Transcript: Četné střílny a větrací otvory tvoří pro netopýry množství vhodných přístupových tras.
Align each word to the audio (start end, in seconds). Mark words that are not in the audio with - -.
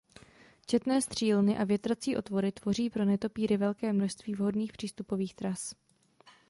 Četné 0.65 1.01
střílny 1.01 1.57
a 1.57 1.63
větrací 1.63 2.15
otvory 2.17 2.51
tvoří 2.51 2.89
pro 2.89 3.05
netopýry 3.05 3.57
množství 3.91 4.33
vhodných 4.33 4.71
přístupových 4.71 5.35
tras. 5.35 5.75